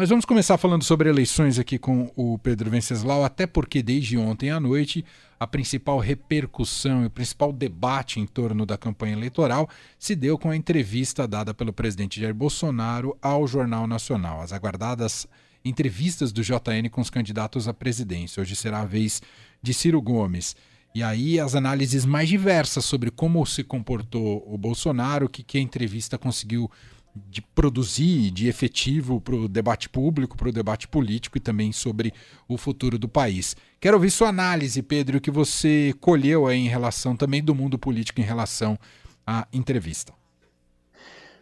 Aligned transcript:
Mas 0.00 0.08
vamos 0.08 0.24
começar 0.24 0.56
falando 0.56 0.82
sobre 0.82 1.10
eleições 1.10 1.58
aqui 1.58 1.78
com 1.78 2.10
o 2.16 2.38
Pedro 2.38 2.70
Venceslau, 2.70 3.22
até 3.22 3.46
porque 3.46 3.82
desde 3.82 4.16
ontem 4.16 4.48
à 4.48 4.58
noite 4.58 5.04
a 5.38 5.46
principal 5.46 5.98
repercussão 5.98 7.02
e 7.02 7.06
o 7.06 7.10
principal 7.10 7.52
debate 7.52 8.18
em 8.18 8.24
torno 8.26 8.64
da 8.64 8.78
campanha 8.78 9.12
eleitoral 9.12 9.68
se 9.98 10.16
deu 10.16 10.38
com 10.38 10.48
a 10.48 10.56
entrevista 10.56 11.28
dada 11.28 11.52
pelo 11.52 11.70
presidente 11.70 12.18
Jair 12.18 12.32
Bolsonaro 12.32 13.14
ao 13.20 13.46
Jornal 13.46 13.86
Nacional. 13.86 14.40
As 14.40 14.54
aguardadas 14.54 15.26
entrevistas 15.62 16.32
do 16.32 16.42
JN 16.42 16.88
com 16.90 17.02
os 17.02 17.10
candidatos 17.10 17.68
à 17.68 17.74
presidência. 17.74 18.40
Hoje 18.40 18.56
será 18.56 18.80
a 18.80 18.86
vez 18.86 19.20
de 19.62 19.74
Ciro 19.74 20.00
Gomes. 20.00 20.56
E 20.94 21.02
aí 21.02 21.38
as 21.38 21.54
análises 21.54 22.06
mais 22.06 22.26
diversas 22.26 22.86
sobre 22.86 23.10
como 23.10 23.44
se 23.44 23.62
comportou 23.62 24.42
o 24.50 24.56
Bolsonaro, 24.56 25.26
o 25.26 25.28
que, 25.28 25.42
que 25.42 25.58
a 25.58 25.60
entrevista 25.60 26.16
conseguiu 26.16 26.70
de 27.14 27.42
produzir 27.42 28.30
de 28.30 28.48
efetivo 28.48 29.20
para 29.20 29.34
o 29.34 29.48
debate 29.48 29.88
público, 29.88 30.36
para 30.36 30.48
o 30.48 30.52
debate 30.52 30.86
político 30.86 31.36
e 31.36 31.40
também 31.40 31.72
sobre 31.72 32.12
o 32.48 32.56
futuro 32.56 32.98
do 32.98 33.08
país. 33.08 33.56
Quero 33.80 33.96
ouvir 33.96 34.10
sua 34.10 34.28
análise, 34.28 34.82
Pedro, 34.82 35.18
o 35.18 35.20
que 35.20 35.30
você 35.30 35.94
colheu 36.00 36.46
aí 36.46 36.58
em 36.58 36.68
relação 36.68 37.16
também 37.16 37.42
do 37.42 37.54
mundo 37.54 37.78
político 37.78 38.20
em 38.20 38.24
relação 38.24 38.78
à 39.26 39.46
entrevista. 39.52 40.12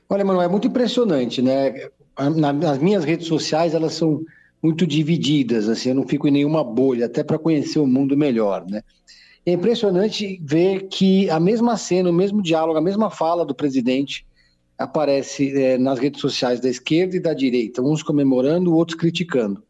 Olha, 0.08 0.24
Manuel, 0.24 0.46
é 0.46 0.48
muito 0.48 0.66
impressionante, 0.66 1.42
né? 1.42 1.88
Nas 2.36 2.78
minhas 2.78 3.04
redes 3.04 3.26
sociais 3.26 3.74
elas 3.74 3.92
são 3.92 4.24
muito 4.62 4.86
divididas, 4.86 5.68
assim, 5.68 5.90
eu 5.90 5.94
não 5.94 6.08
fico 6.08 6.26
em 6.26 6.32
nenhuma 6.32 6.64
bolha, 6.64 7.06
até 7.06 7.22
para 7.22 7.38
conhecer 7.38 7.78
o 7.78 7.86
mundo 7.86 8.16
melhor, 8.16 8.66
né? 8.66 8.82
É 9.46 9.52
impressionante 9.52 10.40
ver 10.42 10.88
que 10.88 11.30
a 11.30 11.38
mesma 11.38 11.76
cena, 11.76 12.10
o 12.10 12.12
mesmo 12.12 12.42
diálogo, 12.42 12.78
a 12.78 12.82
mesma 12.82 13.10
fala 13.10 13.46
do 13.46 13.54
presidente 13.54 14.26
aparece 14.78 15.60
é, 15.60 15.76
nas 15.76 15.98
redes 15.98 16.20
sociais 16.20 16.60
da 16.60 16.68
esquerda 16.68 17.16
e 17.16 17.20
da 17.20 17.34
direita, 17.34 17.82
uns 17.82 18.02
comemorando, 18.02 18.74
outros 18.74 18.98
criticando. 18.98 19.62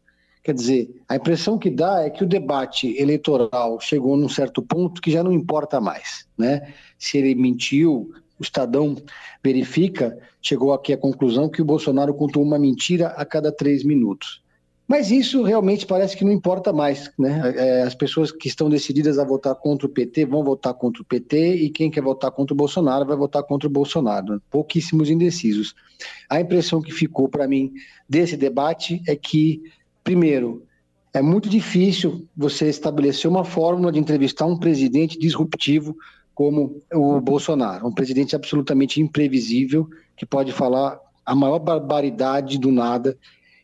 Quer 0.43 0.53
dizer, 0.53 1.01
a 1.07 1.15
impressão 1.15 1.57
que 1.57 1.69
dá 1.69 2.03
é 2.03 2.09
que 2.09 2.23
o 2.23 2.27
debate 2.27 2.95
eleitoral 2.97 3.79
chegou 3.79 4.15
num 4.15 4.29
certo 4.29 4.61
ponto 4.61 5.01
que 5.01 5.11
já 5.11 5.23
não 5.23 5.33
importa 5.33 5.81
mais, 5.81 6.25
né? 6.37 6.73
Se 6.97 7.17
ele 7.17 7.35
mentiu, 7.35 8.13
o 8.39 8.43
Estadão 8.43 8.95
verifica, 9.43 10.17
chegou 10.41 10.71
aqui 10.71 10.93
à 10.93 10.97
conclusão 10.97 11.49
que 11.49 11.61
o 11.61 11.65
Bolsonaro 11.65 12.13
contou 12.13 12.41
uma 12.41 12.57
mentira 12.57 13.07
a 13.09 13.25
cada 13.25 13.51
três 13.51 13.83
minutos. 13.83 14.41
Mas 14.89 15.11
isso 15.11 15.43
realmente 15.43 15.85
parece 15.85 16.17
que 16.17 16.25
não 16.25 16.31
importa 16.31 16.73
mais, 16.73 17.11
né? 17.15 17.53
É, 17.55 17.81
as 17.83 17.93
pessoas 17.93 18.31
que 18.31 18.47
estão 18.47 18.67
decididas 18.67 19.19
a 19.19 19.23
votar 19.23 19.53
contra 19.53 19.85
o 19.85 19.89
PT 19.89 20.25
vão 20.25 20.43
votar 20.43 20.73
contra 20.73 21.03
o 21.03 21.05
PT 21.05 21.57
e 21.57 21.69
quem 21.69 21.91
quer 21.91 22.01
votar 22.01 22.31
contra 22.31 22.55
o 22.55 22.57
Bolsonaro 22.57 23.05
vai 23.05 23.15
votar 23.15 23.43
contra 23.43 23.67
o 23.67 23.71
Bolsonaro. 23.71 24.41
Pouquíssimos 24.49 25.11
indecisos. 25.11 25.75
A 26.27 26.41
impressão 26.41 26.81
que 26.81 26.91
ficou 26.91 27.29
para 27.29 27.47
mim 27.47 27.71
desse 28.09 28.35
debate 28.35 28.99
é 29.07 29.15
que, 29.15 29.61
primeiro, 30.03 30.63
é 31.13 31.21
muito 31.21 31.49
difícil 31.49 32.27
você 32.35 32.67
estabelecer 32.67 33.29
uma 33.29 33.43
fórmula 33.43 33.91
de 33.91 33.99
entrevistar 33.99 34.47
um 34.47 34.57
presidente 34.57 35.19
disruptivo 35.19 35.95
como 36.33 36.81
o 36.91 37.21
Bolsonaro, 37.21 37.85
um 37.85 37.93
presidente 37.93 38.35
absolutamente 38.35 38.99
imprevisível 38.99 39.87
que 40.17 40.25
pode 40.25 40.51
falar 40.51 40.99
a 41.23 41.35
maior 41.35 41.59
barbaridade 41.59 42.57
do 42.57 42.71
nada 42.71 43.15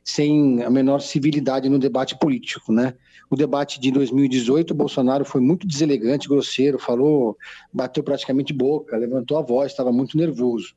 sem 0.06 0.62
a 0.62 0.70
menor 0.70 1.02
civilidade 1.02 1.68
no 1.68 1.80
debate 1.80 2.16
político, 2.20 2.72
né? 2.72 2.94
O 3.28 3.36
debate 3.36 3.80
de 3.80 3.90
2018, 3.90 4.70
o 4.70 4.76
Bolsonaro 4.76 5.26
foi 5.26 5.42
muito 5.42 5.66
deselegante, 5.66 6.30
grosseiro, 6.30 6.78
falou, 6.78 7.36
bateu 7.74 8.04
praticamente 8.04 8.54
boca, 8.54 8.96
levantou 8.96 9.36
a 9.36 9.42
voz, 9.42 9.72
estava 9.72 9.92
muito 9.92 10.16
nervoso. 10.16 10.76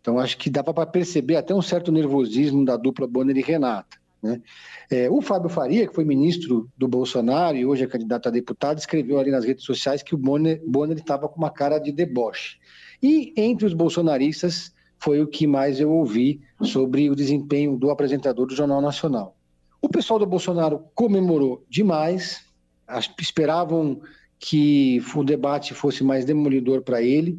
Então 0.00 0.16
acho 0.16 0.38
que 0.38 0.48
dava 0.48 0.72
para 0.72 0.86
perceber 0.86 1.34
até 1.34 1.52
um 1.52 1.60
certo 1.60 1.90
nervosismo 1.90 2.64
da 2.64 2.76
dupla 2.76 3.08
Bonner 3.08 3.36
e 3.36 3.42
Renata. 3.42 3.98
Né? 4.22 4.40
É, 4.88 5.10
o 5.10 5.20
Fábio 5.20 5.48
Faria, 5.48 5.88
que 5.88 5.94
foi 5.94 6.04
ministro 6.04 6.70
do 6.78 6.86
Bolsonaro 6.86 7.56
e 7.56 7.66
hoje 7.66 7.82
é 7.82 7.86
candidato 7.88 8.28
a 8.28 8.30
deputado, 8.30 8.78
escreveu 8.78 9.18
ali 9.18 9.32
nas 9.32 9.44
redes 9.44 9.64
sociais 9.64 10.04
que 10.04 10.14
o 10.14 10.18
Bonner 10.18 10.60
estava 10.96 11.28
com 11.28 11.36
uma 11.36 11.50
cara 11.50 11.80
de 11.80 11.90
deboche. 11.90 12.58
E 13.02 13.32
entre 13.36 13.66
os 13.66 13.74
bolsonaristas, 13.74 14.72
foi 14.98 15.20
o 15.20 15.26
que 15.26 15.46
mais 15.46 15.80
eu 15.80 15.90
ouvi 15.90 16.40
sobre 16.62 17.08
o 17.08 17.14
desempenho 17.14 17.76
do 17.76 17.90
apresentador 17.90 18.46
do 18.46 18.54
Jornal 18.54 18.80
Nacional. 18.80 19.36
O 19.80 19.88
pessoal 19.88 20.18
do 20.18 20.26
Bolsonaro 20.26 20.84
comemorou 20.94 21.64
demais, 21.68 22.44
esperavam 23.18 24.00
que 24.38 25.02
o 25.14 25.22
debate 25.22 25.74
fosse 25.74 26.02
mais 26.02 26.24
demolidor 26.24 26.82
para 26.82 27.02
ele 27.02 27.38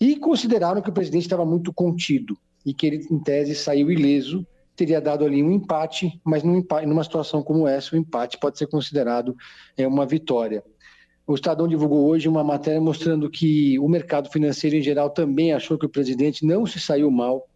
e 0.00 0.16
consideraram 0.16 0.82
que 0.82 0.90
o 0.90 0.92
presidente 0.92 1.22
estava 1.22 1.44
muito 1.44 1.72
contido 1.72 2.36
e 2.64 2.72
que 2.74 2.86
ele, 2.86 3.06
em 3.10 3.18
tese, 3.18 3.54
saiu 3.54 3.90
ileso, 3.90 4.46
teria 4.74 5.00
dado 5.00 5.24
ali 5.24 5.42
um 5.42 5.52
empate, 5.52 6.20
mas 6.24 6.42
num 6.42 6.56
empate, 6.56 6.86
numa 6.86 7.04
situação 7.04 7.42
como 7.42 7.68
essa, 7.68 7.94
o 7.94 7.98
empate 7.98 8.38
pode 8.38 8.58
ser 8.58 8.66
considerado 8.66 9.36
é, 9.76 9.86
uma 9.86 10.06
vitória. 10.06 10.64
O 11.32 11.34
Estadão 11.34 11.66
divulgou 11.66 12.06
hoje 12.06 12.28
uma 12.28 12.44
matéria 12.44 12.78
mostrando 12.78 13.30
que 13.30 13.78
o 13.78 13.88
mercado 13.88 14.28
financeiro 14.28 14.76
em 14.76 14.82
geral 14.82 15.08
também 15.08 15.54
achou 15.54 15.78
que 15.78 15.86
o 15.86 15.88
presidente 15.88 16.44
não 16.44 16.66
se 16.66 16.78
saiu 16.78 17.10
mal 17.10 17.48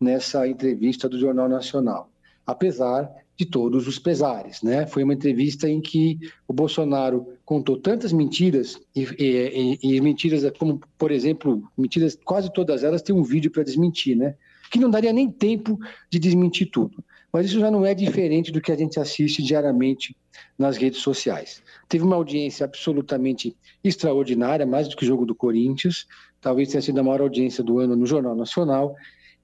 nessa 0.00 0.48
entrevista 0.48 1.08
do 1.08 1.16
Jornal 1.16 1.48
Nacional, 1.48 2.10
apesar 2.44 3.08
de 3.36 3.46
todos 3.46 3.86
os 3.86 4.00
pesares. 4.00 4.62
Né? 4.62 4.84
Foi 4.84 5.04
uma 5.04 5.14
entrevista 5.14 5.68
em 5.68 5.80
que 5.80 6.18
o 6.48 6.52
Bolsonaro 6.52 7.28
contou 7.44 7.78
tantas 7.78 8.12
mentiras, 8.12 8.80
e, 8.96 9.06
e, 9.16 9.78
e 9.80 10.00
mentiras 10.00 10.42
como, 10.58 10.80
por 10.98 11.12
exemplo, 11.12 11.62
mentiras, 11.78 12.18
quase 12.24 12.52
todas 12.52 12.82
elas 12.82 13.00
têm 13.00 13.14
um 13.14 13.22
vídeo 13.22 13.52
para 13.52 13.62
desmentir, 13.62 14.16
né? 14.16 14.34
Que 14.70 14.78
não 14.78 14.90
daria 14.90 15.12
nem 15.12 15.30
tempo 15.30 15.78
de 16.08 16.18
desmentir 16.18 16.70
tudo. 16.70 17.02
Mas 17.32 17.46
isso 17.46 17.60
já 17.60 17.70
não 17.70 17.84
é 17.84 17.94
diferente 17.94 18.50
do 18.50 18.60
que 18.60 18.72
a 18.72 18.76
gente 18.76 18.98
assiste 18.98 19.42
diariamente 19.42 20.16
nas 20.58 20.76
redes 20.76 21.00
sociais. 21.00 21.62
Teve 21.88 22.04
uma 22.04 22.16
audiência 22.16 22.64
absolutamente 22.64 23.56
extraordinária, 23.84 24.66
mais 24.66 24.88
do 24.88 24.96
que 24.96 25.04
o 25.04 25.06
jogo 25.06 25.24
do 25.24 25.34
Corinthians, 25.34 26.06
talvez 26.40 26.70
tenha 26.70 26.82
sido 26.82 26.98
a 26.98 27.02
maior 27.02 27.20
audiência 27.20 27.62
do 27.62 27.78
ano 27.78 27.94
no 27.96 28.06
Jornal 28.06 28.34
Nacional, 28.34 28.94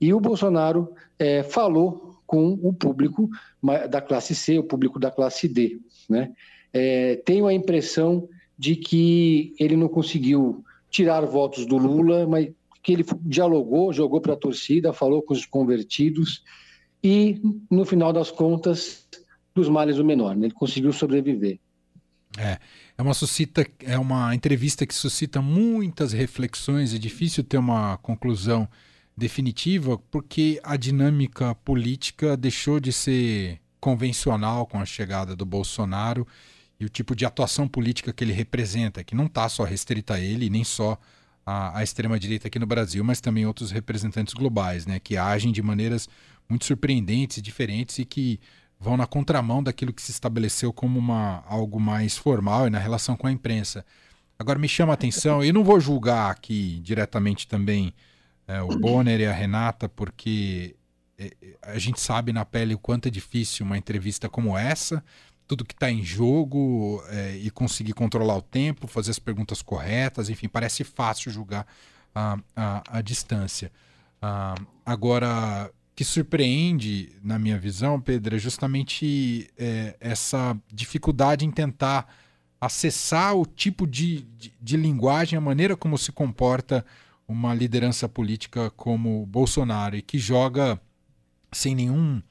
e 0.01 0.13
o 0.13 0.21
Bolsonaro 0.21 0.93
é, 1.19 1.43
falou 1.43 2.17
com 2.27 2.59
o 2.63 2.73
público 2.73 3.31
da 3.89 4.01
classe 4.01 4.35
C, 4.35 4.59
o 4.59 4.65
público 4.65 4.99
da 4.99 5.11
classe 5.11 5.49
D. 5.49 5.79
Né? 6.09 6.33
É, 6.73 7.17
tenho 7.25 7.47
a 7.47 7.55
impressão 7.55 8.29
de 8.59 8.75
que 8.75 9.55
ele 9.59 9.77
não 9.77 9.89
conseguiu 9.89 10.65
tirar 10.91 11.25
votos 11.25 11.67
do 11.67 11.77
Lula, 11.77 12.27
mas 12.27 12.49
que 12.87 12.93
ele 12.93 13.05
dialogou, 13.23 13.93
jogou 13.93 14.21
para 14.21 14.35
a 14.35 14.37
torcida, 14.37 14.93
falou 14.93 15.21
com 15.21 15.35
os 15.35 15.45
convertidos, 15.45 16.45
e, 17.03 17.43
no 17.69 17.85
final 17.85 18.13
das 18.13 18.31
contas, 18.31 19.09
dos 19.53 19.69
males 19.69 19.99
o 19.99 20.05
menor. 20.05 20.37
Né? 20.37 20.47
Ele 20.47 20.55
conseguiu 20.55 20.93
sobreviver. 20.93 21.59
É, 22.39 22.61
é 22.97 23.03
uma 23.03 23.13
suscita, 23.13 23.67
é 23.81 23.99
uma 23.99 24.33
entrevista 24.37 24.87
que 24.87 24.95
suscita 24.95 25.43
muitas 25.43 26.13
reflexões. 26.13 26.95
É 26.95 26.99
difícil 26.99 27.43
ter 27.43 27.59
uma 27.59 27.97
conclusão 27.97 28.69
definitiva 29.17 29.99
porque 30.09 30.61
a 30.63 30.77
dinâmica 30.77 31.57
política 31.57 32.37
deixou 32.37 32.79
de 32.79 32.93
ser 32.93 33.61
convencional 33.81 34.65
com 34.65 34.79
a 34.79 34.87
chegada 34.87 35.35
do 35.35 35.45
Bolsonaro 35.45 36.25
e 36.79 36.85
o 36.85 36.89
tipo 36.89 37.17
de 37.17 37.27
atuação 37.27 37.67
política 37.67 38.13
que 38.13 38.23
ele 38.23 38.33
representa, 38.33 39.03
que 39.03 39.17
não 39.17 39.27
está 39.27 39.49
só 39.49 39.65
restrita 39.65 40.15
a 40.15 40.21
ele, 40.21 40.49
nem 40.49 40.63
só 40.63 40.97
a, 41.47 41.79
a 41.79 41.83
extrema-direita 41.85 42.49
aqui 42.49 42.59
no 42.59 42.67
Brasil, 42.67 43.05
mas 43.05 43.21
também 43.21 43.47
outros 43.47 43.71
representantes 43.71 44.35
globais, 44.35 44.85
né, 44.85 44.99
que 44.99 45.17
agem 45.17 45.53
de 45.53 45.63
maneiras 45.63 46.09
muito 46.49 46.65
surpreendentes 46.65 47.41
diferentes 47.41 48.01
e 48.01 48.05
que 48.05 48.41
vão 48.79 48.97
na 48.97 49.07
contramão 49.07 49.63
daquilo 49.63 49.93
que 49.93 50.03
se 50.03 50.11
estabeleceu 50.11 50.73
como 50.73 50.99
uma, 50.99 51.45
algo 51.47 51.81
mais 51.81 52.17
formal 52.17 52.67
e 52.67 52.71
na 52.71 52.79
relação 52.79 53.17
com 53.17 53.27
a 53.27 53.33
imprensa. 53.33 53.87
Agora 54.39 54.59
me 54.59 54.69
chama 54.69 54.93
a 54.93 54.95
atenção, 54.95 55.43
e 55.43 55.53
não 55.53 55.65
vou 55.65 55.81
julgar 55.81 56.31
aqui 56.31 56.79
diretamente 56.83 57.49
também 57.49 57.95
é, 58.47 58.61
o 58.61 58.69
Bonner 58.69 59.21
e 59.21 59.27
a 59.27 59.33
Renata, 59.33 59.89
porque 59.89 60.77
é, 61.19 61.33
a 61.63 61.79
gente 61.79 62.01
sabe 62.01 62.33
na 62.33 62.45
pele 62.45 62.75
o 62.75 62.79
quanto 62.79 63.09
é 63.09 63.11
difícil 63.11 63.65
uma 63.65 63.79
entrevista 63.79 64.29
como 64.29 64.59
essa, 64.59 65.03
tudo 65.47 65.65
que 65.65 65.75
está 65.75 65.91
em 65.91 66.03
jogo 66.03 67.03
é, 67.09 67.37
e 67.37 67.51
conseguir 67.51 67.93
controlar 67.93 68.37
o 68.37 68.43
tempo, 68.43 68.87
fazer 68.87 69.13
as 69.13 69.19
perguntas 69.19 69.63
corretas, 69.63 70.29
enfim, 70.29 70.49
parece 70.49 70.83
fácil 70.85 71.31
julgar 71.31 71.67
a, 72.15 72.39
a, 72.57 72.99
a 72.99 73.01
distância. 73.01 73.71
Ah, 74.21 74.55
agora, 74.85 75.71
que 75.95 76.05
surpreende, 76.05 77.13
na 77.23 77.39
minha 77.39 77.59
visão, 77.59 78.01
Pedro, 78.01 78.37
é 78.37 78.39
justamente 78.39 79.51
é, 79.57 79.97
essa 80.01 80.57
dificuldade 80.73 81.47
em 81.47 81.51
tentar 81.51 82.07
acessar 82.61 83.35
o 83.37 83.47
tipo 83.47 83.87
de, 83.87 84.23
de, 84.37 84.53
de, 84.61 84.77
linguagem, 84.77 85.37
a 85.37 85.41
maneira 85.41 85.77
como 85.77 85.97
se 85.97 86.11
comporta 86.11 86.85
uma 87.29 87.55
liderança 87.55 88.09
política 88.09 88.71
como 88.71 89.25
Bolsonaro 89.27 89.97
e 89.97 90.03
que 90.03 90.19
joga 90.19 90.81
sem 91.53 91.75
nenhum 91.75 92.23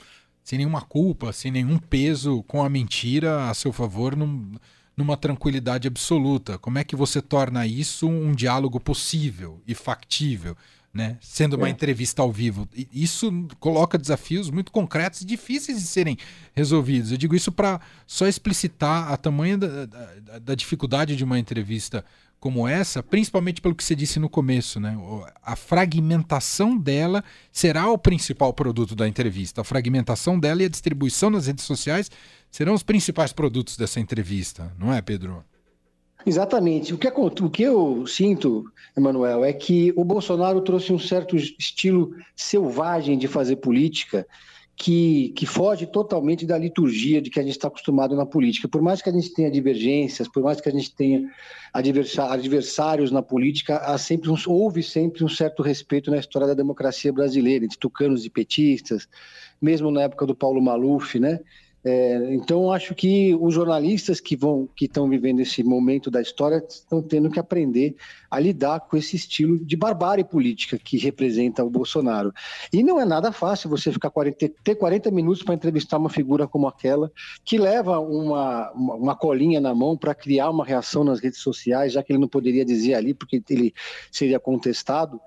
sem 0.45 0.59
nenhuma 0.59 0.81
culpa, 0.81 1.33
sem 1.33 1.51
nenhum 1.51 1.80
peso 1.80 2.44
com 2.44 2.63
a 2.63 2.69
mentira 2.69 3.50
a 3.50 3.53
seu 3.56 3.74
favor 3.74 4.15
num, 4.15 4.51
numa 4.95 5.18
tranquilidade 5.18 5.88
absoluta. 5.88 6.59
Como 6.59 6.77
é 6.77 6.83
que 6.83 6.95
você 6.95 7.19
torna 7.19 7.65
isso 7.65 8.07
um 8.07 8.31
diálogo 8.31 8.80
possível 8.80 9.59
e 9.68 9.74
factível? 9.74 10.56
né? 10.95 11.18
Sendo 11.19 11.57
uma 11.57 11.68
é. 11.68 11.71
entrevista 11.71 12.21
ao 12.21 12.31
vivo. 12.31 12.69
Isso 12.94 13.30
coloca 13.59 13.97
desafios 13.97 14.50
muito 14.50 14.71
concretos 14.71 15.19
e 15.19 15.25
difíceis 15.25 15.81
de 15.81 15.88
serem 15.88 16.18
resolvidos. 16.53 17.12
Eu 17.12 17.18
digo 17.18 17.36
isso 17.36 17.51
para 17.51 17.81
só 18.07 18.25
explicitar 18.25 19.12
a 19.12 19.18
tamanha 19.18 19.57
da, 19.57 19.86
da, 19.86 20.39
da, 20.39 20.56
dificuldade 20.56 21.18
de 21.18 21.24
uma 21.25 21.38
entrevista 21.38 22.06
como 22.39 22.67
essa, 22.67 23.01
principalmente 23.01 23.61
pelo 23.61 23.73
que 23.73 23.83
você 23.83 23.95
disse 23.95 24.19
no 24.19 24.29
começo, 24.29 24.79
né? 24.79 24.95
A 25.43 25.55
fragmentação 25.55 26.77
dela 26.77 27.23
será 27.51 27.89
o 27.89 27.97
principal 27.97 28.53
produto 28.53 28.95
da 28.95 29.07
entrevista. 29.07 29.61
A 29.61 29.63
fragmentação 29.63 30.39
dela 30.39 30.61
e 30.61 30.65
a 30.65 30.69
distribuição 30.69 31.29
nas 31.29 31.47
redes 31.47 31.65
sociais 31.65 32.11
serão 32.51 32.73
os 32.73 32.83
principais 32.83 33.33
produtos 33.33 33.77
dessa 33.77 33.99
entrevista, 33.99 34.71
não 34.77 34.93
é, 34.93 35.01
Pedro? 35.01 35.43
Exatamente. 36.25 36.93
O 36.93 36.97
que, 36.97 37.07
o 37.07 37.49
que 37.49 37.63
eu 37.63 38.07
sinto, 38.07 38.65
Emanuel, 38.97 39.45
é 39.45 39.53
que 39.53 39.93
o 39.95 40.03
Bolsonaro 40.03 40.59
trouxe 40.61 40.91
um 40.91 40.99
certo 40.99 41.35
estilo 41.35 42.15
selvagem 42.35 43.17
de 43.17 43.27
fazer 43.27 43.57
política 43.57 44.25
que, 44.77 45.30
que 45.30 45.45
foge 45.45 45.86
totalmente 45.86 46.45
da 46.45 46.57
liturgia 46.57 47.22
de 47.22 47.30
que 47.30 47.39
a 47.39 47.44
gente 47.44 47.54
está 47.54 47.69
acostumado 47.69 48.16
na 48.16 48.25
política. 48.25 48.68
Por 48.68 48.81
mais 48.81 49.01
que 49.01 49.10
a 49.10 49.12
gente 49.12 49.33
tenha 49.33 49.50
divergências, 49.50 50.27
por 50.27 50.44
mais 50.44 50.60
que 50.60 50.68
a 50.68 50.72
gente 50.72 50.94
tenha 50.94 51.24
adversários 51.74 53.10
na 53.10 53.22
política, 53.22 53.77
há 53.77 53.98
sempre 53.98 54.30
um, 54.30 54.36
houve 54.48 54.83
sempre 54.83 55.24
um 55.24 55.30
certo 55.30 55.63
respeito 55.63 56.12
na 56.12 56.18
história 56.18 56.48
da 56.48 56.54
democracia 56.54 57.12
brasileira, 57.12 57.63
entre 57.63 57.77
tucanos 57.77 58.25
e 58.25 58.30
petistas, 58.30 59.07
mesmo 59.62 59.89
na 59.89 60.04
época 60.04 60.25
do 60.25 60.36
Paulo 60.36 60.62
Maluf, 60.62 61.19
né? 61.19 61.39
É, 61.87 62.33
então, 62.33 62.71
acho 62.71 62.95
que 62.95 63.35
os 63.39 63.53
jornalistas 63.53 64.19
que 64.19 64.35
vão, 64.35 64.67
que 64.75 64.85
estão 64.85 65.07
vivendo 65.07 65.41
esse 65.41 65.63
momento 65.63 66.09
da 66.09 66.19
história, 66.19 66.63
estão 66.67 66.99
tendo 66.99 67.29
que 67.29 67.39
aprender 67.39 67.95
a 68.29 68.39
lidar 68.39 68.79
com 68.79 68.97
esse 68.97 69.15
estilo 69.15 69.63
de 69.63 69.75
barbárie 69.75 70.23
política 70.23 70.79
que 70.79 70.97
representa 70.97 71.63
o 71.63 71.69
Bolsonaro. 71.69 72.33
E 72.73 72.81
não 72.81 72.99
é 72.99 73.05
nada 73.05 73.31
fácil 73.31 73.69
você 73.69 73.91
ficar 73.91 74.09
40, 74.09 74.49
ter 74.63 74.73
40 74.73 75.11
minutos 75.11 75.43
para 75.43 75.53
entrevistar 75.53 75.99
uma 75.99 76.09
figura 76.09 76.47
como 76.47 76.67
aquela, 76.67 77.11
que 77.43 77.59
leva 77.59 77.99
uma, 77.99 78.71
uma 78.71 79.15
colinha 79.15 79.61
na 79.61 79.75
mão 79.75 79.95
para 79.95 80.15
criar 80.15 80.49
uma 80.49 80.65
reação 80.65 81.03
nas 81.03 81.19
redes 81.19 81.39
sociais, 81.39 81.93
já 81.93 82.01
que 82.01 82.11
ele 82.11 82.19
não 82.19 82.27
poderia 82.27 82.65
dizer 82.65 82.95
ali, 82.95 83.13
porque 83.13 83.43
ele 83.47 83.75
seria 84.11 84.39
contestado. 84.39 85.21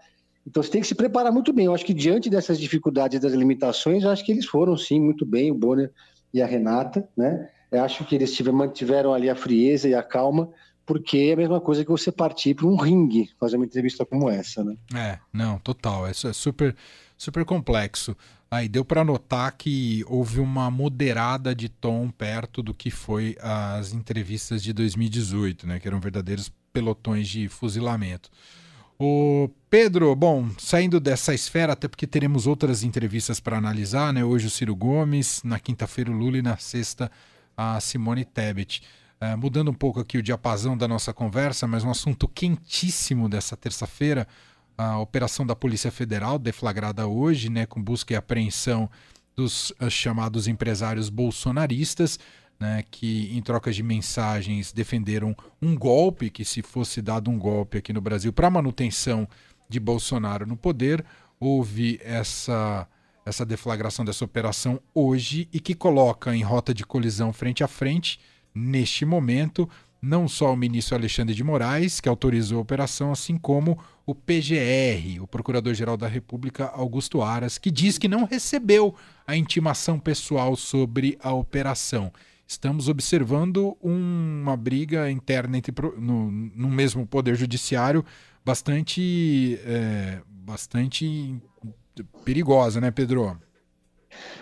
Então 0.44 0.60
você 0.60 0.70
tem 0.70 0.80
que 0.80 0.88
se 0.88 0.94
preparar 0.96 1.30
muito 1.30 1.52
bem. 1.52 1.66
Eu 1.66 1.74
acho 1.74 1.84
que 1.84 1.94
diante 1.94 2.28
dessas 2.28 2.58
dificuldades 2.58 3.20
das 3.20 3.32
limitações, 3.32 4.04
acho 4.04 4.24
que 4.24 4.32
eles 4.32 4.46
foram 4.46 4.76
sim 4.76 4.98
muito 5.00 5.24
bem. 5.24 5.52
O 5.52 5.54
Bonner 5.54 5.92
e 6.32 6.42
a 6.42 6.46
Renata, 6.46 7.08
né? 7.16 7.48
Eu 7.70 7.84
acho 7.84 8.04
que 8.04 8.14
eles 8.14 8.34
tiveram, 8.34 8.56
mantiveram 8.58 9.12
ali 9.12 9.28
a 9.28 9.36
frieza 9.36 9.88
e 9.88 9.94
a 9.94 10.02
calma, 10.02 10.48
porque 10.86 11.18
é 11.18 11.32
a 11.34 11.36
mesma 11.36 11.60
coisa 11.60 11.84
que 11.84 11.90
você 11.90 12.10
partir 12.10 12.54
para 12.54 12.66
um 12.66 12.76
ringue 12.76 13.30
fazer 13.38 13.56
uma 13.56 13.66
entrevista 13.66 14.06
como 14.06 14.30
essa, 14.30 14.64
né? 14.64 14.76
É, 14.94 15.18
não, 15.32 15.58
total. 15.58 16.06
É 16.06 16.12
super, 16.12 16.74
super 17.16 17.44
complexo. 17.44 18.16
Aí 18.50 18.66
deu 18.66 18.82
para 18.82 19.04
notar 19.04 19.52
que 19.52 20.02
houve 20.06 20.40
uma 20.40 20.70
moderada 20.70 21.54
de 21.54 21.68
tom 21.68 22.08
perto 22.08 22.62
do 22.62 22.72
que 22.72 22.90
foi 22.90 23.36
as 23.40 23.92
entrevistas 23.92 24.62
de 24.62 24.72
2018, 24.72 25.66
né? 25.66 25.78
Que 25.78 25.86
eram 25.86 26.00
verdadeiros 26.00 26.50
pelotões 26.72 27.28
de 27.28 27.48
fuzilamento. 27.48 28.30
O 29.00 29.48
Pedro, 29.70 30.12
bom, 30.16 30.50
saindo 30.58 30.98
dessa 30.98 31.32
esfera, 31.32 31.74
até 31.74 31.86
porque 31.86 32.04
teremos 32.04 32.48
outras 32.48 32.82
entrevistas 32.82 33.38
para 33.38 33.56
analisar, 33.56 34.12
né? 34.12 34.24
Hoje 34.24 34.48
o 34.48 34.50
Ciro 34.50 34.74
Gomes, 34.74 35.40
na 35.44 35.60
quinta-feira 35.60 36.10
o 36.10 36.14
Lula 36.14 36.38
e 36.38 36.42
na 36.42 36.56
sexta 36.56 37.08
a 37.56 37.78
Simone 37.78 38.24
Tebet. 38.24 38.82
É, 39.20 39.36
mudando 39.36 39.70
um 39.70 39.74
pouco 39.74 40.00
aqui 40.00 40.18
o 40.18 40.22
diapasão 40.22 40.76
da 40.76 40.88
nossa 40.88 41.12
conversa, 41.12 41.64
mas 41.64 41.84
um 41.84 41.90
assunto 41.90 42.26
quentíssimo 42.26 43.28
dessa 43.28 43.56
terça-feira, 43.56 44.26
a 44.76 44.98
operação 44.98 45.46
da 45.46 45.54
Polícia 45.54 45.92
Federal, 45.92 46.36
deflagrada 46.36 47.06
hoje, 47.06 47.48
né, 47.48 47.66
com 47.66 47.80
busca 47.80 48.14
e 48.14 48.16
apreensão 48.16 48.90
dos 49.36 49.70
uh, 49.80 49.88
chamados 49.88 50.48
empresários 50.48 51.08
bolsonaristas 51.08 52.18
né, 52.58 52.84
que 52.90 53.36
em 53.36 53.40
troca 53.40 53.72
de 53.72 53.82
mensagens 53.82 54.72
defenderam 54.72 55.36
um 55.62 55.76
golpe, 55.76 56.30
que 56.30 56.44
se 56.44 56.62
fosse 56.62 57.00
dado 57.00 57.30
um 57.30 57.38
golpe 57.38 57.78
aqui 57.78 57.92
no 57.92 58.00
Brasil 58.00 58.32
para 58.32 58.50
manutenção 58.50 59.28
de 59.68 59.78
Bolsonaro 59.78 60.46
no 60.46 60.56
poder, 60.56 61.04
houve 61.38 62.00
essa 62.02 62.86
essa 63.24 63.44
deflagração 63.44 64.06
dessa 64.06 64.24
operação 64.24 64.80
hoje 64.94 65.48
e 65.52 65.60
que 65.60 65.74
coloca 65.74 66.34
em 66.34 66.42
rota 66.42 66.72
de 66.72 66.82
colisão 66.82 67.30
frente 67.30 67.62
a 67.62 67.68
frente, 67.68 68.18
neste 68.54 69.04
momento, 69.04 69.68
não 70.00 70.26
só 70.26 70.52
o 70.52 70.56
ministro 70.56 70.96
Alexandre 70.96 71.34
de 71.34 71.44
Moraes, 71.44 72.00
que 72.00 72.08
autorizou 72.08 72.58
a 72.58 72.62
operação, 72.62 73.12
assim 73.12 73.36
como 73.36 73.78
o 74.06 74.14
PGR, 74.14 75.20
o 75.20 75.26
Procurador-Geral 75.26 75.98
da 75.98 76.08
República 76.08 76.66
Augusto 76.68 77.20
Aras, 77.20 77.58
que 77.58 77.70
diz 77.70 77.98
que 77.98 78.08
não 78.08 78.24
recebeu 78.24 78.94
a 79.26 79.36
intimação 79.36 79.98
pessoal 79.98 80.56
sobre 80.56 81.18
a 81.20 81.30
operação 81.30 82.10
estamos 82.48 82.88
observando 82.88 83.76
uma 83.82 84.56
briga 84.56 85.10
interna 85.10 85.58
entre, 85.58 85.74
no, 85.98 86.30
no 86.30 86.68
mesmo 86.68 87.06
poder 87.06 87.36
judiciário 87.36 88.02
bastante, 88.42 89.60
é, 89.66 90.20
bastante 90.26 91.36
perigosa, 92.24 92.80
né, 92.80 92.90
Pedro? 92.90 93.38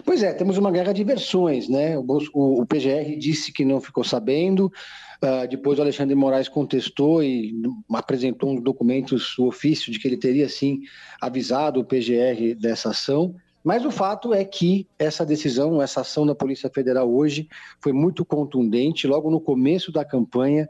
Pois 0.04 0.22
é, 0.22 0.32
temos 0.32 0.56
uma 0.56 0.70
guerra 0.70 0.92
de 0.92 1.02
versões, 1.02 1.68
né? 1.68 1.98
O, 1.98 2.62
o, 2.62 2.66
PGR 2.66 3.18
disse 3.18 3.52
que 3.52 3.64
não 3.64 3.80
ficou 3.80 4.04
sabendo, 4.04 4.66
uh, 5.22 5.48
depois 5.50 5.78
o 5.78 5.82
Alexandre 5.82 6.14
Moraes 6.14 6.48
contestou 6.48 7.24
e 7.24 7.52
apresentou 7.92 8.54
uns 8.54 8.62
documentos, 8.62 9.36
o 9.36 9.48
ofício 9.48 9.90
de 9.90 9.98
que 9.98 10.06
ele 10.06 10.16
teria 10.16 10.48
sim 10.48 10.82
avisado 11.20 11.80
o 11.80 11.84
PGR 11.84 12.54
dessa 12.56 12.90
ação. 12.90 13.34
Mas 13.66 13.84
o 13.84 13.90
fato 13.90 14.32
é 14.32 14.44
que 14.44 14.86
essa 14.96 15.26
decisão, 15.26 15.82
essa 15.82 16.02
ação 16.02 16.24
da 16.24 16.36
Polícia 16.36 16.70
Federal 16.72 17.12
hoje 17.12 17.48
foi 17.80 17.92
muito 17.92 18.24
contundente. 18.24 19.08
Logo 19.08 19.28
no 19.28 19.40
começo 19.40 19.90
da 19.90 20.04
campanha, 20.04 20.68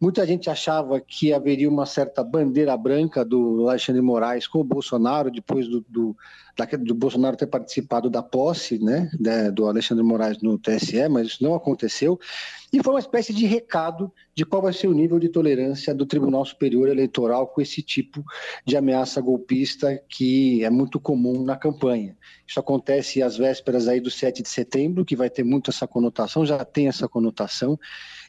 muita 0.00 0.26
gente 0.26 0.48
achava 0.48 0.98
que 1.02 1.34
haveria 1.34 1.68
uma 1.68 1.84
certa 1.84 2.24
bandeira 2.24 2.74
branca 2.78 3.22
do 3.26 3.68
Alexandre 3.68 4.00
Moraes 4.00 4.46
com 4.46 4.58
o 4.58 4.64
Bolsonaro, 4.64 5.30
depois 5.30 5.68
do, 5.68 5.84
do, 5.86 6.16
do 6.66 6.94
Bolsonaro 6.94 7.36
ter 7.36 7.46
participado 7.46 8.08
da 8.08 8.22
posse 8.22 8.78
né, 8.78 9.10
do 9.52 9.66
Alexandre 9.66 10.04
Moraes 10.04 10.40
no 10.42 10.58
TSE, 10.58 11.08
mas 11.08 11.28
isso 11.28 11.42
não 11.44 11.54
aconteceu. 11.54 12.18
E 12.72 12.82
foi 12.82 12.94
uma 12.94 13.00
espécie 13.00 13.34
de 13.34 13.46
recado 13.46 14.12
de 14.34 14.44
qual 14.44 14.62
vai 14.62 14.72
ser 14.72 14.86
o 14.86 14.92
nível 14.92 15.18
de 15.18 15.28
tolerância 15.28 15.92
do 15.92 16.06
Tribunal 16.06 16.44
Superior 16.44 16.88
Eleitoral 16.88 17.48
com 17.48 17.60
esse 17.60 17.82
tipo 17.82 18.24
de 18.64 18.76
ameaça 18.76 19.20
golpista 19.20 20.00
que 20.08 20.64
é 20.64 20.70
muito 20.70 21.00
comum 21.00 21.42
na 21.44 21.56
campanha. 21.56 22.16
Isso 22.46 22.60
acontece 22.60 23.22
às 23.22 23.36
vésperas 23.36 23.88
aí 23.88 24.00
do 24.00 24.10
7 24.10 24.42
de 24.42 24.48
setembro, 24.48 25.04
que 25.04 25.16
vai 25.16 25.28
ter 25.28 25.42
muito 25.42 25.70
essa 25.70 25.86
conotação, 25.86 26.46
já 26.46 26.64
tem 26.64 26.86
essa 26.86 27.08
conotação, 27.08 27.78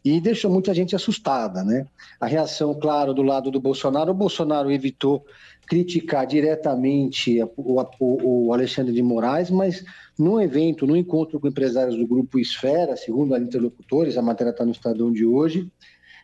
e 0.04 0.20
deixou 0.20 0.50
muita 0.50 0.74
gente 0.74 0.96
assustada, 0.96 1.64
né? 1.64 1.86
A 2.20 2.26
reação, 2.26 2.74
claro, 2.74 3.14
do 3.14 3.22
lado 3.22 3.52
do 3.52 3.60
Bolsonaro, 3.60 4.12
o 4.12 4.16
Bolsonaro 4.16 4.72
evitou 4.72 5.24
criticar 5.68 6.28
diretamente 6.28 7.42
o, 7.56 7.82
o, 8.10 8.54
Alexandre 8.54 8.94
de 8.94 9.02
Moraes, 9.02 9.50
mas 9.50 9.84
num 10.18 10.40
evento, 10.40 10.86
num 10.86 10.96
encontro 10.96 11.40
com 11.40 11.48
empresários 11.48 11.96
do 11.96 12.06
grupo 12.06 12.40
Esfera, 12.40 12.98
segundo 12.98 13.34
a 13.34 13.40
interlocutores, 13.40 14.18
a 14.18 14.22
matéria 14.22 14.52
está 14.52 14.66
no 14.66 14.72
Estadão 14.72 15.12
de 15.12 15.26
hoje, 15.26 15.72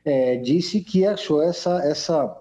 é, 0.03 0.35
disse 0.37 0.81
que 0.81 1.05
achou 1.05 1.41
essa, 1.41 1.81
essa 1.83 2.37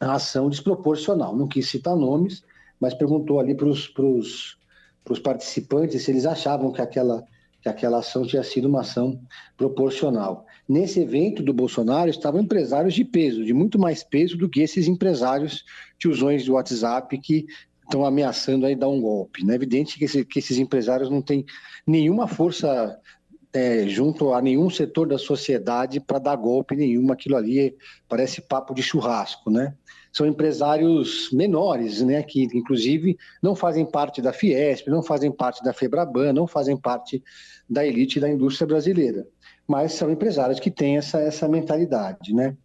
ação 0.00 0.48
desproporcional. 0.48 1.36
Não 1.36 1.48
quis 1.48 1.68
citar 1.68 1.96
nomes, 1.96 2.42
mas 2.80 2.94
perguntou 2.94 3.40
ali 3.40 3.54
para 3.54 3.68
os 3.68 5.18
participantes 5.22 6.02
se 6.02 6.10
eles 6.10 6.24
achavam 6.24 6.72
que 6.72 6.80
aquela, 6.80 7.24
que 7.60 7.68
aquela 7.68 7.98
ação 7.98 8.26
tinha 8.26 8.42
sido 8.42 8.68
uma 8.68 8.80
ação 8.80 9.20
proporcional. 9.56 10.46
Nesse 10.68 11.00
evento 11.00 11.42
do 11.42 11.52
Bolsonaro 11.52 12.10
estavam 12.10 12.42
empresários 12.42 12.92
de 12.92 13.04
peso, 13.04 13.42
de 13.42 13.54
muito 13.54 13.78
mais 13.78 14.04
peso 14.04 14.36
do 14.36 14.48
que 14.48 14.60
esses 14.60 14.86
empresários 14.86 15.64
tiozões 15.98 16.44
de 16.44 16.52
WhatsApp 16.52 17.16
que 17.18 17.46
estão 17.82 18.04
ameaçando 18.04 18.66
aí 18.66 18.76
dar 18.76 18.88
um 18.88 19.00
golpe. 19.00 19.42
É 19.42 19.46
né? 19.46 19.54
evidente 19.54 19.98
que, 19.98 20.04
esse, 20.04 20.24
que 20.26 20.38
esses 20.38 20.58
empresários 20.58 21.08
não 21.08 21.22
têm 21.22 21.46
nenhuma 21.86 22.28
força 22.28 23.00
é, 23.52 23.88
junto 23.88 24.34
a 24.34 24.42
nenhum 24.42 24.68
setor 24.68 25.08
da 25.08 25.16
sociedade 25.16 26.00
para 26.00 26.18
dar 26.18 26.36
golpe 26.36 26.76
nenhum. 26.76 27.10
Aquilo 27.10 27.36
ali 27.36 27.74
parece 28.08 28.42
papo 28.42 28.74
de 28.74 28.82
churrasco, 28.82 29.50
né? 29.50 29.74
São 30.12 30.26
empresários 30.26 31.30
menores, 31.32 32.02
né? 32.02 32.22
Que 32.22 32.44
inclusive 32.54 33.16
não 33.42 33.54
fazem 33.54 33.86
parte 33.86 34.20
da 34.20 34.32
Fiesp, 34.32 34.88
não 34.88 35.02
fazem 35.02 35.30
parte 35.30 35.62
da 35.62 35.72
Febraban, 35.72 36.32
não 36.32 36.46
fazem 36.46 36.76
parte 36.76 37.22
da 37.68 37.86
elite 37.86 38.20
da 38.20 38.28
indústria 38.28 38.66
brasileira. 38.66 39.26
Mas 39.68 39.92
são 39.92 40.10
empresários 40.10 40.58
que 40.58 40.70
têm 40.70 40.96
essa, 40.96 41.20
essa 41.20 41.46
mentalidade, 41.46 42.32
né? 42.32 42.56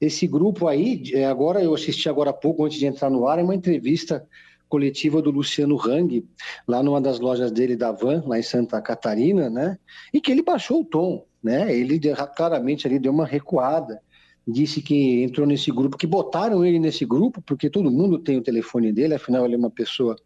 Esse 0.00 0.26
grupo 0.28 0.68
aí, 0.68 1.02
é, 1.12 1.26
agora 1.26 1.62
eu 1.62 1.74
assisti 1.74 2.08
agora 2.08 2.30
há 2.30 2.32
pouco, 2.32 2.64
antes 2.64 2.78
de 2.78 2.86
entrar 2.86 3.10
no 3.10 3.26
ar, 3.26 3.38
é 3.38 3.42
uma 3.42 3.54
entrevista 3.54 4.24
coletiva 4.68 5.20
do 5.20 5.30
Luciano 5.30 5.76
Hang, 5.78 6.24
lá 6.66 6.82
numa 6.82 7.00
das 7.00 7.20
lojas 7.20 7.52
dele 7.52 7.76
da 7.76 7.92
Van, 7.92 8.22
lá 8.26 8.38
em 8.38 8.42
Santa 8.42 8.80
Catarina, 8.80 9.50
né? 9.50 9.76
E 10.14 10.20
que 10.20 10.32
ele 10.32 10.42
baixou 10.42 10.80
o 10.80 10.84
tom, 10.84 11.26
né? 11.42 11.76
Ele 11.76 12.00
claramente 12.34 12.86
ali 12.86 12.98
deu 12.98 13.12
uma 13.12 13.26
recuada, 13.26 14.00
disse 14.46 14.80
que 14.80 15.22
entrou 15.22 15.46
nesse 15.46 15.70
grupo, 15.70 15.98
que 15.98 16.06
botaram 16.06 16.64
ele 16.64 16.78
nesse 16.78 17.04
grupo, 17.04 17.42
porque 17.42 17.68
todo 17.68 17.90
mundo 17.90 18.18
tem 18.18 18.38
o 18.38 18.42
telefone 18.42 18.92
dele, 18.92 19.14
afinal 19.14 19.44
ele 19.44 19.56
é 19.56 19.58
uma 19.58 19.70
pessoa 19.70 20.16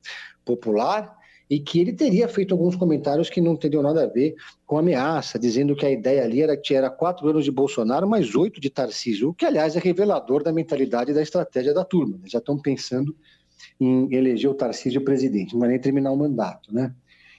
popular, 0.45 1.17
e 1.49 1.61
que 1.61 1.81
ele 1.81 1.93
teria 1.93 2.29
feito 2.29 2.53
alguns 2.53 2.75
comentários 2.75 3.31
que 3.31 3.41
não 3.41 3.57
teriam 3.57 3.83
nada 3.83 4.05
a 4.05 4.07
ver 4.07 4.35
com 4.67 4.79
ameaça, 4.79 5.39
dizendo 5.39 5.77
que 5.77 5.87
a 5.87 5.91
ideia 5.91 6.25
ali 6.25 6.43
era 6.43 6.57
que 6.57 6.75
era 6.75 6.91
quatro 6.91 7.29
anos 7.29 7.45
de 7.45 7.53
Bolsonaro 7.53 8.09
mais 8.09 8.35
oito 8.35 8.61
de 8.61 8.69
Tarcísio, 8.69 9.31
o 9.31 9.35
que, 9.35 9.47
aliás, 9.47 9.77
é 9.77 9.79
revelador 9.79 10.43
da 10.43 10.53
mentalidade 10.53 11.13
e 11.13 11.15
da 11.15 11.23
estratégia 11.23 11.73
da 11.73 11.85
turma. 11.85 12.19
Eles 12.21 12.33
já 12.33 12.39
estão 12.39 12.59
pensando 12.59 13.15
em 13.81 14.13
eleger 14.13 14.51
o 14.51 14.55
Tarcísio 14.55 15.03
presidente, 15.03 15.53
não 15.53 15.61
vai 15.61 15.69
nem 15.69 15.79
terminar 15.79 16.11
o 16.11 16.17
mandato, 16.17 16.75
né? 16.75 16.93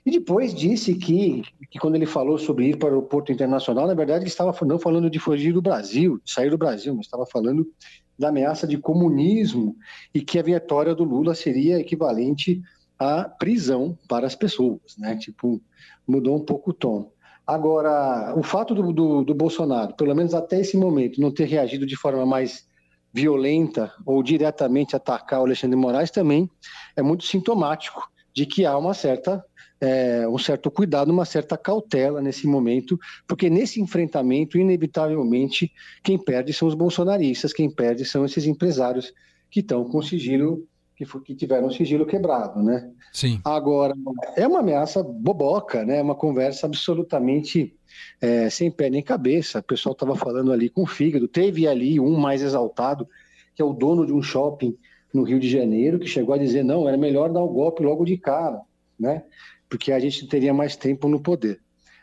E 0.06 0.12
depois 0.12 0.56
disse 0.56 0.96
que, 0.96 1.44
que 1.70 1.78
quando 1.78 1.96
ele 1.96 2.06
falou 2.06 2.38
sobre 2.38 2.70
ir 2.70 2.78
para 2.78 2.88
o 2.88 2.92
aeroporto 2.92 3.30
internacional, 3.30 3.88
na 3.88 3.94
verdade 3.94 4.24
ele 4.24 4.30
estava 4.30 4.56
não 4.66 4.80
falando 4.80 5.10
de 5.10 5.20
fugir 5.20 5.52
do 5.52 5.62
Brasil, 5.62 6.22
de 6.24 6.32
sair 6.32 6.50
do 6.50 6.58
Brasil, 6.58 6.96
mas 6.96 7.08
estava 7.08 7.26
falando 7.26 7.70
da 8.18 8.30
ameaça 8.30 8.66
de 8.66 8.78
comunismo 8.78 9.76
e 10.14 10.22
que 10.22 10.40
a 10.40 10.42
vitória 10.42 10.96
do 10.96 11.04
Lula 11.04 11.36
seria 11.36 11.78
equivalente 11.78 12.62
à 13.00 13.24
prisão 13.24 13.98
para 14.08 14.26
as 14.26 14.36
pessoas, 14.36 14.98
né? 14.98 15.16
Tipo, 15.16 15.62
mudou 16.08 16.36
um 16.36 16.44
pouco 16.44 16.72
o 16.72 16.74
tom. 16.74 17.12
Agora, 17.46 18.34
o 18.36 18.44
fato 18.44 18.76
do, 18.76 18.92
do, 18.92 19.24
do 19.24 19.34
Bolsonaro, 19.34 19.96
pelo 19.96 20.14
menos 20.14 20.34
até 20.34 20.60
esse 20.60 20.76
momento, 20.76 21.22
não 21.22 21.32
ter 21.32 21.46
reagido 21.46 21.86
de 21.86 21.96
forma 21.96 22.26
mais 22.26 22.68
violenta 23.14 23.94
ou 24.06 24.22
diretamente 24.22 24.96
atacar 24.96 25.40
o 25.40 25.46
Alexandre 25.46 25.78
Moraes 25.78 26.12
também 26.12 26.50
é 26.96 27.02
muito 27.02 27.24
sintomático 27.24 28.12
de 28.34 28.46
que 28.46 28.66
há 28.66 28.78
uma 28.78 28.94
certa 28.94 29.44
é, 29.80 30.28
um 30.28 30.38
certo 30.38 30.72
cuidado, 30.72 31.12
uma 31.12 31.26
certa 31.26 31.56
cautela 31.56 32.22
nesse 32.22 32.48
momento, 32.48 33.00
porque 33.28 33.50
nesse 33.50 33.80
enfrentamento, 33.80 34.58
inevitavelmente, 34.58 35.72
quem 36.04 36.18
perde 36.18 36.52
são 36.52 36.68
os 36.68 36.74
bolsonaristas, 36.74 37.54
quem 37.54 37.70
perde 37.70 38.04
são 38.04 38.26
esses 38.26 38.46
empresários 38.46 39.14
que 39.52 39.60
estão 39.60 39.86
com 39.86 40.02
sigilo, 40.02 40.68
que, 40.98 41.06
que 41.06 41.36
tiveram 41.36 41.68
o 41.68 41.72
sigilo 41.72 42.06
quebrado, 42.06 42.62
né? 42.62 42.92
Sim. 43.14 43.40
Agora, 43.46 43.94
é 44.36 44.48
uma 44.48 44.60
ameaça 44.60 45.04
boboca, 45.04 45.86
né? 45.86 46.02
Uma 46.02 46.16
conversa 46.16 46.66
absolutamente 46.66 47.74
é, 48.20 48.50
sem 48.50 48.72
pé 48.72 48.90
nem 48.90 49.04
cabeça. 49.04 49.60
O 49.60 49.64
pessoal 49.64 49.94
estava 49.94 50.16
falando 50.16 50.52
ali 50.52 50.70
com 50.70 50.84
o 50.84 50.88
fígado. 50.88 51.28
Teve 51.28 51.68
ali 51.68 52.00
um 52.00 52.18
mais 52.18 52.42
exaltado, 52.42 53.08
que 53.56 53.62
é 53.62 53.66
o 53.66 53.74
dono 53.74 54.06
de 54.06 54.12
um 54.12 54.22
shopping 54.22 54.76
no 55.14 55.24
Rio 55.24 55.40
de 55.40 55.50
Janeiro, 55.50 56.00
que 56.00 56.08
chegou 56.08 56.34
a 56.34 56.38
dizer: 56.38 56.64
não, 56.64 56.88
era 56.88 56.98
melhor 56.98 57.32
dar 57.32 57.42
o 57.42 57.50
golpe 57.50 57.84
logo 57.84 58.04
de 58.04 58.18
cara, 58.18 58.60
né? 59.00 59.24
porque 59.70 59.92
a 59.92 60.00
gente 60.00 60.28
teria 60.28 60.54
mais 60.54 60.76
tempo 60.76 61.08
no 61.08 61.20
poder. 61.20 61.60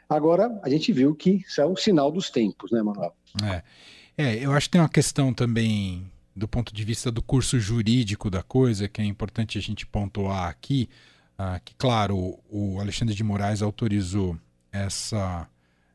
Agora, 0.08 0.60
a 0.62 0.68
gente 0.68 0.92
viu 0.92 1.14
que 1.14 1.44
isso 1.46 1.60
é 1.60 1.66
o 1.66 1.76
sinal 1.76 2.12
dos 2.12 2.30
tempos, 2.30 2.70
né, 2.70 2.82
Manuel? 2.82 3.14
É. 3.42 3.62
é, 4.16 4.44
eu 4.44 4.52
acho 4.52 4.68
que 4.68 4.72
tem 4.72 4.80
uma 4.80 4.88
questão 4.88 5.32
também 5.32 6.04
do 6.34 6.48
ponto 6.48 6.74
de 6.74 6.84
vista 6.84 7.10
do 7.10 7.22
curso 7.22 7.58
jurídico 7.58 8.28
da 8.28 8.42
coisa, 8.42 8.88
que 8.88 9.00
é 9.00 9.04
importante 9.04 9.56
a 9.56 9.60
gente 9.60 9.86
pontuar 9.86 10.48
aqui, 10.48 10.88
uh, 11.38 11.60
que, 11.64 11.74
claro, 11.76 12.38
o 12.50 12.80
Alexandre 12.80 13.14
de 13.14 13.22
Moraes 13.22 13.62
autorizou 13.62 14.36
essa, 14.72 15.48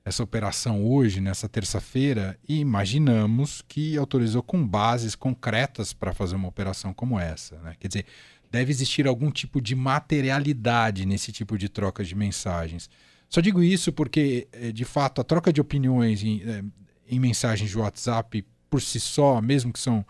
essa 0.05 0.23
operação 0.23 0.85
hoje, 0.85 1.19
nessa 1.19 1.49
terça-feira, 1.49 2.39
e 2.47 2.59
imaginamos 2.59 3.61
que 3.67 3.97
autorizou 3.97 4.41
com 4.41 4.65
bases 4.65 5.15
concretas 5.15 5.91
para 5.91 6.13
fazer 6.13 6.35
uma 6.35 6.47
operação 6.47 6.93
como 6.93 7.19
essa. 7.19 7.57
Né? 7.59 7.75
Quer 7.77 7.87
dizer, 7.89 8.05
deve 8.49 8.71
existir 8.71 9.07
algum 9.07 9.29
tipo 9.29 9.61
de 9.61 9.75
materialidade 9.75 11.05
nesse 11.05 11.31
tipo 11.31 11.57
de 11.57 11.69
troca 11.69 12.03
de 12.03 12.15
mensagens. 12.15 12.89
Só 13.29 13.41
digo 13.41 13.61
isso 13.61 13.93
porque, 13.93 14.47
eh, 14.51 14.71
de 14.71 14.85
fato, 14.85 15.21
a 15.21 15.23
troca 15.23 15.53
de 15.53 15.61
opiniões 15.61 16.23
em, 16.23 16.41
eh, 16.41 16.63
em 17.07 17.19
mensagens 17.19 17.69
de 17.69 17.77
WhatsApp 17.77 18.43
por 18.69 18.81
si 18.81 18.99
só, 18.99 19.39
mesmo 19.41 19.71
que 19.71 19.79
são, 19.79 20.05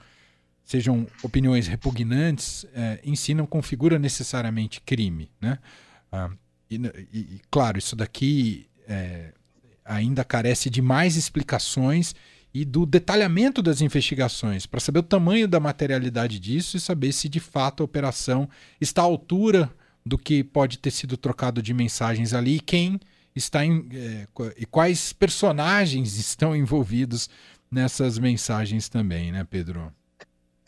sejam 0.69 1.07
opiniões 1.23 1.67
repugnantes, 1.67 2.63
é, 2.75 2.99
em 3.03 3.15
si 3.15 3.33
não 3.33 3.47
configura 3.47 3.97
necessariamente 3.97 4.79
crime. 4.81 5.31
Né? 5.41 5.57
Ah, 6.11 6.29
e, 6.69 6.75
e, 7.11 7.41
claro, 7.49 7.79
isso 7.79 7.95
daqui 7.95 8.67
é, 8.87 9.33
ainda 9.83 10.23
carece 10.23 10.69
de 10.69 10.79
mais 10.79 11.15
explicações 11.15 12.13
e 12.53 12.63
do 12.63 12.85
detalhamento 12.85 13.63
das 13.63 13.81
investigações, 13.81 14.67
para 14.67 14.79
saber 14.79 14.99
o 14.99 15.03
tamanho 15.03 15.47
da 15.47 15.59
materialidade 15.59 16.39
disso 16.39 16.77
e 16.77 16.79
saber 16.79 17.13
se 17.13 17.27
de 17.27 17.39
fato 17.39 17.81
a 17.81 17.85
operação 17.85 18.47
está 18.79 19.01
à 19.01 19.05
altura 19.05 19.73
do 20.05 20.19
que 20.19 20.43
pode 20.43 20.77
ter 20.77 20.91
sido 20.91 21.17
trocado 21.17 21.63
de 21.63 21.73
mensagens 21.73 22.31
ali 22.31 22.57
e 22.57 22.59
quem 22.59 22.99
está 23.35 23.65
em, 23.65 23.89
é, 23.91 24.27
e 24.55 24.67
quais 24.67 25.13
personagens 25.13 26.19
estão 26.19 26.55
envolvidos 26.55 27.27
nessas 27.71 28.19
mensagens 28.19 28.87
também, 28.87 29.31
né, 29.31 29.43
Pedro? 29.49 29.91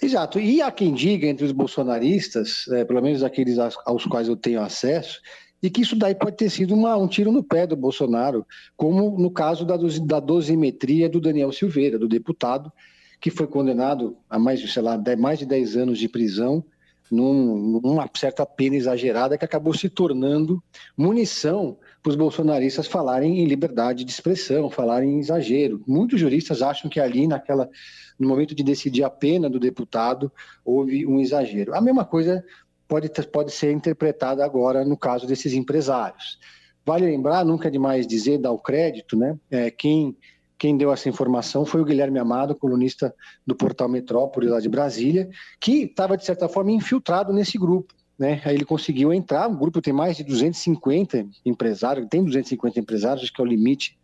Exato. 0.01 0.39
E 0.39 0.61
há 0.61 0.71
quem 0.71 0.93
diga 0.93 1.27
entre 1.27 1.45
os 1.45 1.51
bolsonaristas, 1.51 2.67
é, 2.69 2.83
pelo 2.83 3.01
menos 3.01 3.23
aqueles 3.23 3.59
aos, 3.59 4.05
quais 4.05 4.27
eu 4.27 4.35
tenho 4.35 4.61
acesso, 4.61 5.21
e 5.61 5.69
que 5.69 5.81
isso 5.81 5.95
daí 5.95 6.15
pode 6.15 6.37
ter 6.37 6.49
sido 6.49 6.73
uma, 6.73 6.97
um 6.97 7.07
tiro 7.07 7.31
no 7.31 7.43
pé 7.43 7.67
do 7.67 7.75
Bolsonaro, 7.75 8.45
como 8.75 9.17
no 9.19 9.29
caso 9.29 9.63
da, 9.63 9.77
da 9.77 10.19
dosimetria 10.19 11.07
do 11.07 11.21
Daniel 11.21 11.51
Silveira, 11.51 11.99
do 11.99 12.07
deputado, 12.07 12.71
que 13.19 13.29
foi 13.29 13.45
condenado 13.45 14.17
a 14.27 14.39
mais, 14.39 14.59
sei 14.73 14.81
lá, 14.81 14.99
mais 15.19 15.37
de 15.37 15.45
10 15.45 15.77
anos 15.77 15.99
de 15.99 16.09
prisão, 16.09 16.65
num, 17.11 17.79
numa 17.83 18.09
certa 18.15 18.43
pena 18.43 18.75
exagerada 18.75 19.37
que 19.37 19.45
acabou 19.45 19.73
se 19.73 19.87
tornando 19.87 20.63
munição 20.97 21.77
para 22.01 22.09
os 22.09 22.15
bolsonaristas 22.15 22.87
falarem 22.87 23.39
em 23.39 23.45
liberdade 23.45 24.03
de 24.03 24.11
expressão, 24.11 24.69
falarem 24.69 25.13
em 25.13 25.19
exagero. 25.19 25.83
Muitos 25.87 26.19
juristas 26.19 26.61
acham 26.61 26.89
que 26.89 26.99
ali, 26.99 27.27
naquela, 27.27 27.69
no 28.17 28.27
momento 28.27 28.55
de 28.55 28.63
decidir 28.63 29.03
a 29.03 29.09
pena 29.09 29.49
do 29.49 29.59
deputado, 29.59 30.31
houve 30.65 31.05
um 31.05 31.19
exagero. 31.19 31.75
A 31.75 31.81
mesma 31.81 32.03
coisa 32.03 32.43
pode, 32.87 33.09
pode 33.31 33.51
ser 33.51 33.71
interpretada 33.71 34.43
agora 34.43 34.83
no 34.83 34.97
caso 34.97 35.27
desses 35.27 35.53
empresários. 35.53 36.39
Vale 36.83 37.05
lembrar, 37.05 37.45
nunca 37.45 37.67
é 37.67 37.71
demais 37.71 38.07
dizer, 38.07 38.39
dar 38.39 38.51
o 38.51 38.57
crédito, 38.57 39.15
né? 39.15 39.37
É, 39.51 39.69
quem, 39.69 40.17
quem 40.57 40.75
deu 40.75 40.91
essa 40.91 41.07
informação 41.07 41.63
foi 41.63 41.81
o 41.81 41.85
Guilherme 41.85 42.17
Amado, 42.17 42.55
colunista 42.55 43.13
do 43.45 43.55
portal 43.55 43.87
Metrópole 43.87 44.47
lá 44.47 44.59
de 44.59 44.67
Brasília, 44.67 45.29
que 45.59 45.83
estava, 45.83 46.17
de 46.17 46.25
certa 46.25 46.49
forma, 46.49 46.71
infiltrado 46.71 47.31
nesse 47.31 47.59
grupo. 47.59 47.93
Né? 48.21 48.39
Aí 48.45 48.53
ele 48.53 48.65
conseguiu 48.65 49.11
entrar, 49.11 49.49
o 49.49 49.57
grupo 49.57 49.81
tem 49.81 49.91
mais 49.91 50.15
de 50.15 50.23
250 50.23 51.25
empresários, 51.43 52.05
tem 52.07 52.23
250 52.23 52.79
empresários, 52.79 53.23
acho 53.23 53.33
que 53.33 53.41
é 53.41 53.43
o 53.43 53.47
limite 53.47 53.97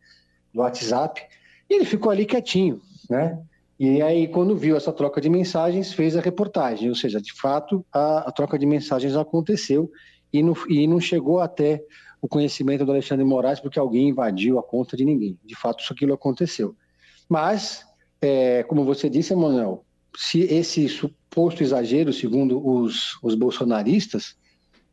do 0.52 0.62
WhatsApp, 0.62 1.22
e 1.70 1.76
ele 1.76 1.86
ficou 1.86 2.12
ali 2.12 2.26
quietinho, 2.26 2.82
né? 3.08 3.40
E 3.80 4.02
aí, 4.02 4.28
quando 4.28 4.58
viu 4.58 4.76
essa 4.76 4.92
troca 4.92 5.22
de 5.22 5.30
mensagens, 5.30 5.94
fez 5.94 6.18
a 6.18 6.20
reportagem. 6.20 6.90
Ou 6.90 6.96
seja, 6.96 7.22
de 7.22 7.32
fato, 7.32 7.86
a, 7.94 8.30
a 8.30 8.32
troca 8.32 8.58
de 8.58 8.66
mensagens 8.66 9.16
aconteceu 9.16 9.92
e 10.34 10.42
não, 10.42 10.56
e 10.68 10.88
não 10.88 11.00
chegou 11.00 11.40
até 11.40 11.84
o 12.20 12.28
conhecimento 12.28 12.84
do 12.84 12.92
Alexandre 12.92 13.24
Moraes 13.24 13.60
porque 13.60 13.78
alguém 13.78 14.10
invadiu 14.10 14.58
a 14.58 14.64
conta 14.64 14.98
de 14.98 15.06
ninguém. 15.06 15.38
De 15.46 15.54
fato, 15.54 15.84
isso 15.84 15.94
aquilo 15.94 16.16
aconteceu. 16.16 16.76
Mas, 17.30 17.86
é, 18.20 18.64
como 18.64 18.84
você 18.84 19.12
disse, 19.12 19.34
Emanuel, 19.34 19.86
se 20.16 20.42
esse 20.42 20.90
suposto 21.30 21.62
exagero, 21.62 22.12
segundo 22.12 22.66
os, 22.66 23.18
os 23.22 23.36
bolsonaristas, 23.36 24.36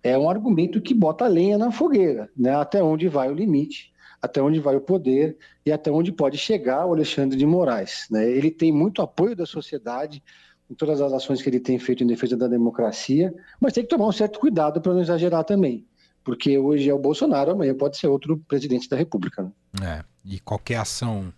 é 0.02 0.18
um 0.18 0.28
argumento 0.28 0.80
que 0.80 0.92
bota 0.92 1.26
lenha 1.26 1.56
na 1.56 1.70
fogueira, 1.70 2.28
né? 2.36 2.54
até 2.54 2.82
onde 2.82 3.08
vai 3.08 3.30
o 3.30 3.34
limite 3.34 3.94
até 4.24 4.40
onde 4.40 4.58
vai 4.58 4.74
o 4.74 4.80
poder 4.80 5.36
e 5.66 5.70
até 5.70 5.90
onde 5.90 6.10
pode 6.10 6.38
chegar 6.38 6.86
o 6.86 6.94
Alexandre 6.94 7.36
de 7.36 7.44
Moraes. 7.44 8.06
Né? 8.10 8.26
Ele 8.26 8.50
tem 8.50 8.72
muito 8.72 9.02
apoio 9.02 9.36
da 9.36 9.44
sociedade 9.44 10.22
em 10.70 10.74
todas 10.74 10.98
as 11.02 11.12
ações 11.12 11.42
que 11.42 11.48
ele 11.50 11.60
tem 11.60 11.78
feito 11.78 12.02
em 12.02 12.06
defesa 12.06 12.34
da 12.34 12.48
democracia, 12.48 13.34
mas 13.60 13.74
tem 13.74 13.82
que 13.82 13.90
tomar 13.90 14.06
um 14.06 14.12
certo 14.12 14.40
cuidado 14.40 14.80
para 14.80 14.94
não 14.94 15.02
exagerar 15.02 15.44
também, 15.44 15.86
porque 16.24 16.56
hoje 16.56 16.88
é 16.88 16.94
o 16.94 16.98
Bolsonaro, 16.98 17.50
amanhã 17.50 17.74
pode 17.74 17.98
ser 17.98 18.06
outro 18.06 18.38
presidente 18.48 18.88
da 18.88 18.96
República. 18.96 19.42
Né? 19.42 19.52
É, 19.82 20.04
e 20.24 20.40
qualquer 20.40 20.76
ação 20.76 21.30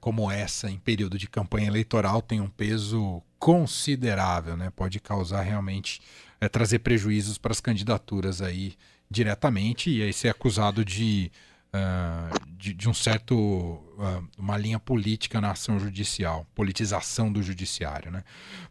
como 0.00 0.30
essa 0.30 0.70
em 0.70 0.78
período 0.78 1.16
de 1.18 1.28
campanha 1.28 1.68
eleitoral 1.68 2.20
tem 2.20 2.40
um 2.40 2.48
peso 2.48 3.22
considerável, 3.38 4.56
né? 4.56 4.70
Pode 4.70 5.00
causar 5.00 5.42
realmente 5.42 6.00
é, 6.40 6.48
trazer 6.48 6.80
prejuízos 6.80 7.38
para 7.38 7.52
as 7.52 7.60
candidaturas 7.60 8.42
aí 8.42 8.74
diretamente 9.10 9.90
e 9.90 10.02
aí 10.02 10.12
ser 10.12 10.28
acusado 10.28 10.84
de 10.84 11.32
uh, 11.74 12.50
de, 12.56 12.74
de, 12.74 12.88
um 12.88 12.94
certo 12.94 13.34
uh, 13.34 14.28
uma 14.38 14.56
linha 14.56 14.78
política 14.78 15.40
na 15.40 15.52
ação 15.52 15.78
judicial, 15.78 16.46
politização 16.54 17.32
do 17.32 17.42
judiciário, 17.42 18.10
né? 18.10 18.22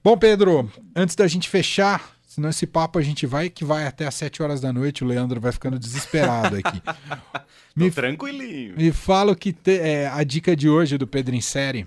Bom, 0.03 0.17
Pedro, 0.17 0.71
antes 0.95 1.15
da 1.15 1.27
gente 1.27 1.49
fechar, 1.49 2.15
senão 2.39 2.49
esse 2.49 2.65
papo 2.65 2.97
a 2.97 3.01
gente 3.01 3.27
vai 3.27 3.49
que 3.49 3.65
vai 3.65 3.85
até 3.85 4.07
às 4.07 4.15
7 4.15 4.41
horas 4.41 4.61
da 4.61 4.71
noite, 4.71 5.03
o 5.03 5.07
Leandro 5.07 5.41
vai 5.41 5.51
ficando 5.51 5.77
desesperado 5.77 6.55
aqui. 6.55 6.81
me, 7.75 7.91
tranquilinho. 7.91 8.75
Me 8.77 8.91
fala 8.91 9.33
o 9.33 9.35
que 9.35 9.51
te, 9.51 9.77
é 9.77 10.07
a 10.07 10.23
dica 10.23 10.55
de 10.55 10.69
hoje 10.69 10.97
do 10.97 11.05
Pedro 11.05 11.35
em 11.35 11.41
série. 11.41 11.85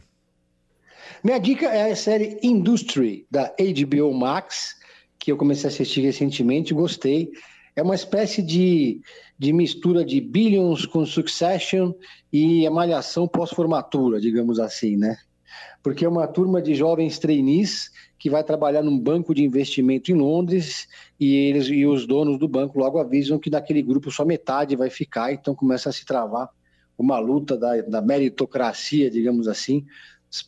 Minha 1.24 1.38
dica 1.38 1.66
é 1.66 1.90
a 1.90 1.96
série 1.96 2.38
Industry 2.42 3.26
da 3.30 3.50
HBO 3.58 4.12
Max, 4.12 4.76
que 5.18 5.32
eu 5.32 5.36
comecei 5.36 5.70
a 5.70 5.72
assistir 5.72 6.02
recentemente, 6.02 6.74
gostei. 6.74 7.30
É 7.74 7.82
uma 7.82 7.94
espécie 7.94 8.42
de 8.42 9.00
de 9.42 9.52
mistura 9.52 10.04
de 10.04 10.20
Billions 10.20 10.86
com 10.86 11.04
Succession 11.04 11.92
e 12.32 12.64
a 12.64 12.70
malhação 12.70 13.26
pós-formatura, 13.26 14.20
digamos 14.20 14.60
assim, 14.60 14.96
né? 14.96 15.16
Porque 15.82 16.04
é 16.04 16.08
uma 16.08 16.26
turma 16.26 16.62
de 16.62 16.74
jovens 16.74 17.18
trainees 17.18 17.90
que 18.18 18.30
vai 18.30 18.44
trabalhar 18.44 18.82
num 18.82 18.98
banco 18.98 19.34
de 19.34 19.42
investimento 19.42 20.12
em 20.12 20.14
Londres 20.14 20.86
e 21.18 21.34
eles 21.34 21.66
e 21.66 21.84
os 21.84 22.06
donos 22.06 22.38
do 22.38 22.46
banco 22.46 22.78
logo 22.78 22.98
avisam 22.98 23.38
que 23.38 23.50
daquele 23.50 23.82
grupo 23.82 24.10
só 24.10 24.24
metade 24.24 24.76
vai 24.76 24.90
ficar, 24.90 25.32
então 25.32 25.54
começa 25.54 25.88
a 25.88 25.92
se 25.92 26.06
travar 26.06 26.48
uma 26.96 27.18
luta 27.18 27.56
da, 27.56 27.80
da 27.82 28.00
meritocracia, 28.00 29.10
digamos 29.10 29.48
assim, 29.48 29.84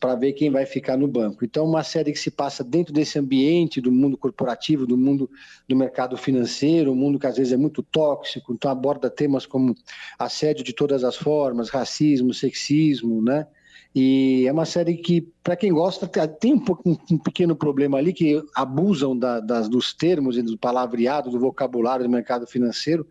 para 0.00 0.14
ver 0.14 0.33
quem 0.33 0.50
vai 0.50 0.64
ficar 0.64 0.97
no 0.97 1.07
banco. 1.07 1.45
Então, 1.45 1.67
uma 1.67 1.83
série 1.83 2.12
que 2.12 2.19
se 2.19 2.31
passa 2.31 2.64
dentro 2.64 2.93
desse 2.93 3.19
ambiente 3.19 3.81
do 3.81 3.93
mundo 3.93 4.17
corporativo, 4.17 4.87
do 4.87 4.97
mundo 4.97 5.29
do 5.69 5.76
mercado 5.76 6.17
financeiro, 6.17 6.93
um 6.93 6.95
mundo 6.95 7.19
que 7.19 7.26
às 7.26 7.37
vezes 7.37 7.53
é 7.53 7.57
muito 7.57 7.83
tóxico, 7.83 8.55
então 8.55 8.71
aborda 8.71 9.11
temas 9.11 9.45
como 9.45 9.75
assédio 10.19 10.64
de 10.64 10.73
todas 10.73 11.05
as 11.05 11.17
formas, 11.17 11.69
racismo, 11.69 12.33
sexismo, 12.33 13.21
né? 13.21 13.47
E 13.95 14.45
é 14.47 14.53
uma 14.53 14.65
série 14.65 14.97
que, 14.97 15.21
para 15.43 15.55
quem 15.55 15.73
gosta, 15.73 16.09
tem 16.27 16.55
um, 16.55 16.97
um, 17.13 17.19
pequeno 17.19 17.55
problema 17.55 17.97
ali, 17.97 18.13
que 18.13 18.43
abusam 18.55 19.17
da, 19.17 19.39
das, 19.39 19.69
dos 19.69 19.95
termos 19.95 20.37
e 20.37 20.43
do 20.43 20.59
palavreado, 20.59 21.31
do 21.31 21.39
vocabulário 21.39 22.05
do 22.05 22.11
mercado 22.11 22.45
financeiro, 22.45 23.07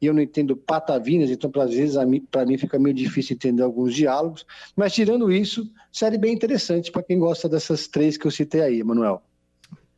e 0.00 0.04
eu 0.04 0.12
não 0.12 0.20
entendo 0.20 0.54
patavinas, 0.54 1.30
então 1.30 1.50
às 1.62 1.72
vezes 1.72 1.96
para 2.30 2.44
mim 2.44 2.58
fica 2.58 2.78
meio 2.78 2.94
difícil 2.94 3.34
entender 3.34 3.62
alguns 3.62 3.94
diálogos. 3.94 4.44
Mas 4.76 4.92
tirando 4.92 5.32
isso, 5.32 5.70
série 5.90 6.18
bem 6.18 6.34
interessante 6.34 6.92
para 6.92 7.02
quem 7.02 7.18
gosta 7.18 7.48
dessas 7.48 7.88
três 7.88 8.18
que 8.18 8.26
eu 8.26 8.30
citei 8.30 8.60
aí, 8.60 8.84
Manuel. 8.84 9.22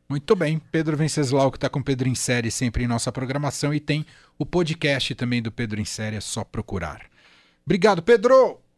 Muito 0.07 0.37
bem, 0.37 0.59
Pedro 0.71 0.95
Venceslau, 0.95 1.51
que 1.51 1.57
está 1.57 1.69
com 1.69 1.83
Pedro 1.83 2.07
em 2.07 2.15
Série 2.15 2.49
sempre 2.49 2.85
em 2.85 2.87
nossa 2.87 3.11
programação 3.11 3.73
e 3.73 3.79
tem 3.79 4.05
o 4.37 4.45
podcast 4.45 5.13
também 5.15 5.41
do 5.41 5.51
Pedro 5.51 5.81
em 5.81 5.85
Série, 5.85 6.15
é 6.15 6.21
só 6.21 6.45
procurar. 6.45 7.01
Obrigado, 7.65 8.01
Pedro! 8.01 8.68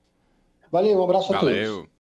Valeu, 0.71 0.99
um 0.99 1.03
abraço 1.03 1.33
a 1.33 1.39
Valeu. 1.39 1.75
todos. 1.75 1.91